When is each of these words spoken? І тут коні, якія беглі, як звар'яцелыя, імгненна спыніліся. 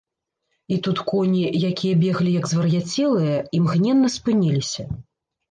І 0.73 0.77
тут 0.85 0.99
коні, 1.11 1.43
якія 1.71 1.99
беглі, 2.05 2.31
як 2.39 2.49
звар'яцелыя, 2.53 3.37
імгненна 3.61 4.13
спыніліся. 4.17 4.89